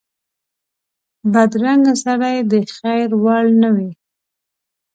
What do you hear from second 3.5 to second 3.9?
نه